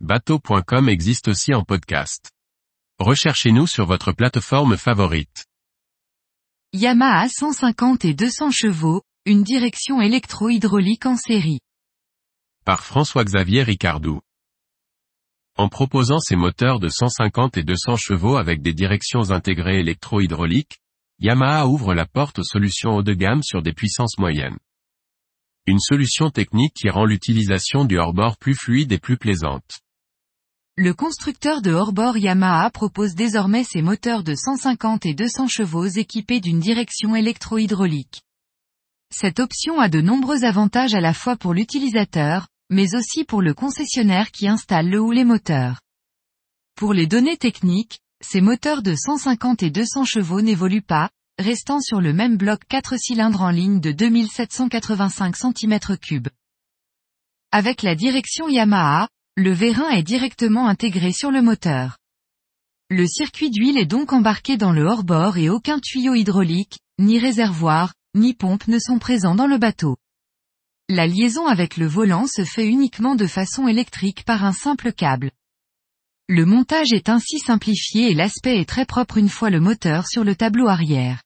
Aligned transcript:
bateau.com 0.00 0.90
existe 0.90 1.28
aussi 1.28 1.54
en 1.54 1.64
podcast. 1.64 2.30
Recherchez-nous 2.98 3.66
sur 3.66 3.86
votre 3.86 4.12
plateforme 4.12 4.76
favorite. 4.76 5.46
Yamaha 6.74 7.28
150 7.30 8.04
et 8.04 8.12
200 8.12 8.50
chevaux, 8.50 9.02
une 9.24 9.42
direction 9.42 10.02
électro-hydraulique 10.02 11.06
en 11.06 11.16
série. 11.16 11.60
Par 12.66 12.84
François-Xavier 12.84 13.62
Ricardou. 13.62 14.20
En 15.56 15.70
proposant 15.70 16.18
ces 16.18 16.36
moteurs 16.36 16.78
de 16.78 16.88
150 16.88 17.56
et 17.56 17.64
200 17.64 17.96
chevaux 17.96 18.36
avec 18.36 18.60
des 18.60 18.74
directions 18.74 19.30
intégrées 19.30 19.80
électro-hydrauliques, 19.80 20.78
Yamaha 21.20 21.66
ouvre 21.66 21.94
la 21.94 22.04
porte 22.04 22.40
aux 22.40 22.44
solutions 22.44 22.96
haut 22.96 23.02
de 23.02 23.14
gamme 23.14 23.42
sur 23.42 23.62
des 23.62 23.72
puissances 23.72 24.18
moyennes. 24.18 24.58
Une 25.66 25.80
solution 25.80 26.28
technique 26.28 26.74
qui 26.74 26.90
rend 26.90 27.06
l'utilisation 27.06 27.86
du 27.86 27.98
hors-bord 27.98 28.36
plus 28.36 28.54
fluide 28.54 28.92
et 28.92 28.98
plus 28.98 29.16
plaisante. 29.16 29.80
Le 30.78 30.92
constructeur 30.92 31.62
de 31.62 31.72
hors-bord 31.72 32.18
Yamaha 32.18 32.68
propose 32.68 33.14
désormais 33.14 33.64
ses 33.64 33.80
moteurs 33.80 34.22
de 34.22 34.34
150 34.34 35.06
et 35.06 35.14
200 35.14 35.48
chevaux 35.48 35.86
équipés 35.86 36.38
d'une 36.38 36.60
direction 36.60 37.16
électro-hydraulique. 37.16 38.20
Cette 39.10 39.40
option 39.40 39.80
a 39.80 39.88
de 39.88 40.02
nombreux 40.02 40.44
avantages 40.44 40.94
à 40.94 41.00
la 41.00 41.14
fois 41.14 41.34
pour 41.36 41.54
l'utilisateur, 41.54 42.48
mais 42.68 42.94
aussi 42.94 43.24
pour 43.24 43.40
le 43.40 43.54
concessionnaire 43.54 44.30
qui 44.30 44.48
installe 44.48 44.90
le 44.90 45.00
ou 45.00 45.12
les 45.12 45.24
moteurs. 45.24 45.80
Pour 46.74 46.92
les 46.92 47.06
données 47.06 47.38
techniques, 47.38 48.00
ces 48.22 48.42
moteurs 48.42 48.82
de 48.82 48.94
150 48.94 49.62
et 49.62 49.70
200 49.70 50.04
chevaux 50.04 50.42
n'évoluent 50.42 50.82
pas, 50.82 51.08
restant 51.38 51.80
sur 51.80 52.02
le 52.02 52.12
même 52.12 52.36
bloc 52.36 52.60
4 52.68 52.98
cylindres 52.98 53.40
en 53.40 53.50
ligne 53.50 53.80
de 53.80 53.92
2785 53.92 55.36
cm3. 55.36 56.28
Avec 57.50 57.80
la 57.80 57.94
direction 57.94 58.50
Yamaha, 58.50 59.08
le 59.38 59.52
vérin 59.52 59.90
est 59.90 60.02
directement 60.02 60.66
intégré 60.66 61.12
sur 61.12 61.30
le 61.30 61.42
moteur. 61.42 61.98
Le 62.88 63.06
circuit 63.06 63.50
d'huile 63.50 63.76
est 63.76 63.84
donc 63.84 64.14
embarqué 64.14 64.56
dans 64.56 64.72
le 64.72 64.84
hors-bord 64.84 65.36
et 65.36 65.50
aucun 65.50 65.78
tuyau 65.78 66.14
hydraulique, 66.14 66.78
ni 66.98 67.18
réservoir, 67.18 67.92
ni 68.14 68.32
pompe 68.32 68.66
ne 68.66 68.78
sont 68.78 68.98
présents 68.98 69.34
dans 69.34 69.46
le 69.46 69.58
bateau. 69.58 69.98
La 70.88 71.06
liaison 71.06 71.46
avec 71.46 71.76
le 71.76 71.86
volant 71.86 72.26
se 72.26 72.44
fait 72.44 72.66
uniquement 72.66 73.14
de 73.14 73.26
façon 73.26 73.68
électrique 73.68 74.24
par 74.24 74.42
un 74.44 74.52
simple 74.52 74.92
câble. 74.92 75.30
Le 76.28 76.46
montage 76.46 76.92
est 76.92 77.10
ainsi 77.10 77.38
simplifié 77.38 78.10
et 78.10 78.14
l'aspect 78.14 78.58
est 78.58 78.68
très 78.68 78.86
propre 78.86 79.18
une 79.18 79.28
fois 79.28 79.50
le 79.50 79.60
moteur 79.60 80.06
sur 80.08 80.24
le 80.24 80.34
tableau 80.34 80.68
arrière. 80.68 81.22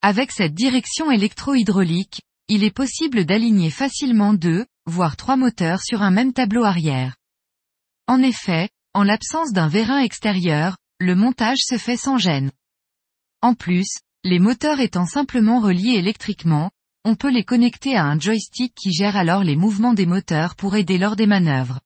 Avec 0.00 0.32
cette 0.32 0.54
direction 0.54 1.10
électro-hydraulique, 1.10 2.22
il 2.48 2.64
est 2.64 2.74
possible 2.74 3.26
d'aligner 3.26 3.70
facilement 3.70 4.32
deux, 4.32 4.64
voire 4.86 5.16
trois 5.16 5.36
moteurs 5.36 5.82
sur 5.82 6.02
un 6.02 6.10
même 6.10 6.32
tableau 6.32 6.64
arrière. 6.64 7.16
En 8.06 8.22
effet, 8.22 8.70
en 8.94 9.02
l'absence 9.02 9.52
d'un 9.52 9.68
vérin 9.68 9.98
extérieur, 9.98 10.76
le 10.98 11.14
montage 11.14 11.58
se 11.60 11.76
fait 11.76 11.96
sans 11.96 12.18
gêne. 12.18 12.50
En 13.42 13.54
plus, 13.54 13.98
les 14.24 14.38
moteurs 14.38 14.80
étant 14.80 15.06
simplement 15.06 15.60
reliés 15.60 15.96
électriquement, 15.96 16.70
on 17.04 17.14
peut 17.14 17.30
les 17.30 17.44
connecter 17.44 17.96
à 17.96 18.04
un 18.04 18.18
joystick 18.18 18.74
qui 18.74 18.92
gère 18.92 19.16
alors 19.16 19.44
les 19.44 19.56
mouvements 19.56 19.94
des 19.94 20.06
moteurs 20.06 20.56
pour 20.56 20.76
aider 20.76 20.98
lors 20.98 21.14
des 21.14 21.26
manœuvres. 21.26 21.80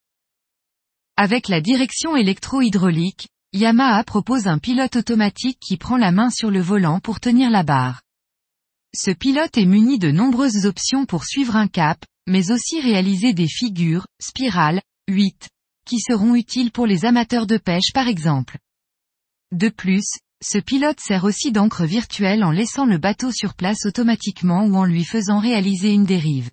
Avec 1.17 1.49
la 1.49 1.61
direction 1.61 2.17
électro-hydraulique, 2.17 3.29
Yamaha 3.53 4.05
propose 4.05 4.47
un 4.47 4.59
pilote 4.59 4.97
automatique 4.97 5.59
qui 5.61 5.77
prend 5.77 5.97
la 5.97 6.13
main 6.13 6.31
sur 6.31 6.51
le 6.51 6.61
volant 6.61 7.01
pour 7.01 7.21
tenir 7.21 7.51
la 7.51 7.63
barre. 7.63 8.01
Ce 8.95 9.11
pilote 9.11 9.59
est 9.59 9.67
muni 9.67 9.99
de 9.99 10.11
nombreuses 10.11 10.67
options 10.67 11.05
pour 11.05 11.25
suivre 11.25 11.57
un 11.57 11.69
cap, 11.69 12.05
mais 12.31 12.53
aussi 12.53 12.81
réaliser 12.81 13.33
des 13.33 13.49
figures, 13.49 14.07
spirales, 14.21 14.81
8, 15.09 15.49
qui 15.85 15.99
seront 15.99 16.37
utiles 16.37 16.71
pour 16.71 16.87
les 16.87 17.05
amateurs 17.05 17.49
de 17.49 17.59
pêche 17.59 17.93
par 17.93 18.07
exemple. 18.07 18.59
De 19.51 19.69
plus, 19.69 20.07
ce 20.41 20.59
pilote 20.59 21.01
sert 21.01 21.25
aussi 21.25 21.51
d'encre 21.51 21.85
virtuelle 21.85 22.45
en 22.45 22.53
laissant 22.53 22.87
le 22.87 22.99
bateau 22.99 23.33
sur 23.33 23.55
place 23.55 23.85
automatiquement 23.85 24.65
ou 24.65 24.77
en 24.77 24.85
lui 24.85 25.05
faisant 25.05 25.41
réaliser 25.41 25.93
une 25.93 26.05
dérive. 26.05 26.51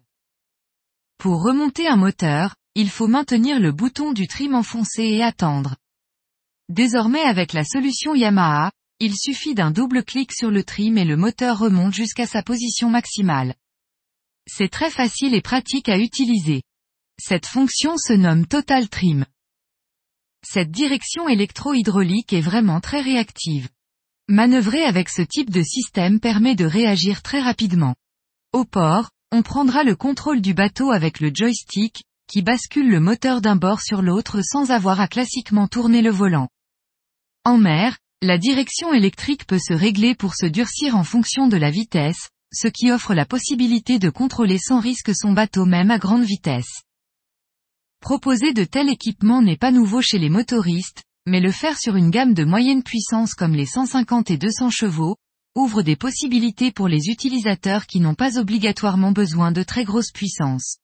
Pour 1.20 1.44
remonter 1.44 1.88
un 1.88 1.96
moteur, 1.96 2.56
il 2.74 2.90
faut 2.90 3.08
maintenir 3.08 3.60
le 3.60 3.72
bouton 3.72 4.14
du 4.14 4.28
trim 4.28 4.56
enfoncé 4.56 5.04
et 5.04 5.24
attendre. 5.24 5.76
Désormais 6.70 7.22
avec 7.22 7.54
la 7.54 7.64
solution 7.64 8.16
Yamaha, 8.16 8.72
il 9.00 9.16
suffit 9.16 9.54
d'un 9.54 9.70
double 9.70 10.04
clic 10.04 10.34
sur 10.34 10.50
le 10.50 10.64
trim 10.64 10.98
et 10.98 11.06
le 11.06 11.18
moteur 11.18 11.60
remonte 11.60 11.94
jusqu'à 11.94 12.26
sa 12.26 12.42
position 12.42 12.90
maximale. 12.90 13.54
C'est 14.48 14.70
très 14.70 14.90
facile 14.90 15.34
et 15.34 15.42
pratique 15.42 15.90
à 15.90 15.98
utiliser. 15.98 16.64
Cette 17.20 17.46
fonction 17.46 17.98
se 17.98 18.14
nomme 18.14 18.48
Total 18.48 18.88
Trim. 18.88 19.26
Cette 20.46 20.72
direction 20.72 21.28
électro-hydraulique 21.28 22.32
est 22.32 22.42
vraiment 22.42 22.80
très 22.80 23.02
réactive. 23.02 23.68
Manœuvrer 24.30 24.84
avec 24.84 25.10
ce 25.10 25.22
type 25.22 25.50
de 25.50 25.62
système 25.62 26.20
permet 26.20 26.56
de 26.56 26.66
réagir 26.66 27.22
très 27.22 27.42
rapidement. 27.42 27.96
Au 28.54 28.64
port, 28.64 29.10
on 29.32 29.42
prendra 29.42 29.84
le 29.84 29.96
contrôle 29.96 30.42
du 30.42 30.54
bateau 30.54 30.92
avec 30.92 31.20
le 31.20 31.32
joystick, 31.34 32.04
qui 32.28 32.42
bascule 32.42 32.90
le 32.90 33.00
moteur 33.00 33.42
d'un 33.42 33.56
bord 33.56 33.82
sur 33.82 34.02
l'autre 34.02 34.42
sans 34.42 34.72
avoir 34.72 35.02
à 35.02 35.08
classiquement 35.08 35.68
tourner 35.68 36.02
le 36.02 36.12
volant. 36.12 36.48
En 37.44 37.58
mer, 37.58 37.98
la 38.22 38.38
direction 38.38 38.94
électrique 38.94 39.46
peut 39.46 39.60
se 39.60 39.74
régler 39.74 40.16
pour 40.16 40.36
se 40.36 40.46
durcir 40.46 40.96
en 40.96 41.04
fonction 41.04 41.48
de 41.48 41.58
la 41.58 41.72
vitesse, 41.72 42.30
ce 42.54 42.68
qui 42.68 42.92
offre 42.92 43.14
la 43.14 43.26
possibilité 43.26 44.00
de 44.00 44.10
contrôler 44.10 44.58
sans 44.58 44.80
risque 44.80 45.12
son 45.16 45.34
bateau 45.34 45.66
même 45.66 45.92
à 45.92 45.98
grande 45.98 46.24
vitesse. 46.24 46.82
Proposer 48.00 48.54
de 48.54 48.64
tels 48.64 48.90
équipements 48.90 49.42
n'est 49.42 49.58
pas 49.58 49.72
nouveau 49.72 50.02
chez 50.02 50.20
les 50.20 50.30
motoristes, 50.30 51.04
mais 51.26 51.42
le 51.42 51.52
faire 51.52 51.78
sur 51.78 51.96
une 51.96 52.10
gamme 52.10 52.34
de 52.34 52.46
moyenne 52.46 52.84
puissance 52.84 53.34
comme 53.34 53.54
les 53.54 53.66
150 53.66 54.32
et 54.32 54.38
200 54.38 54.70
chevaux, 54.70 55.18
ouvre 55.56 55.82
des 55.82 55.96
possibilités 55.96 56.72
pour 56.72 56.88
les 56.88 57.10
utilisateurs 57.10 57.86
qui 57.86 58.00
n'ont 58.00 58.16
pas 58.16 58.38
obligatoirement 58.38 59.12
besoin 59.12 59.52
de 59.52 59.64
très 59.64 59.84
grosses 59.84 60.12
puissances. 60.12 60.78